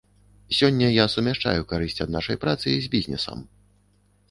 Сёння 0.59 0.87
я 0.89 1.05
сумяшчаю 1.15 1.67
карысць 1.75 2.03
ад 2.07 2.15
нашай 2.17 2.41
працы 2.47 2.69
з 2.89 2.93
бізнесам. 2.97 3.47